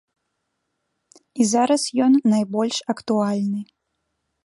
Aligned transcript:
І 1.41 1.47
зараз 1.53 1.81
ён 2.07 2.19
найбольш 2.35 2.83
актуальны. 2.97 3.61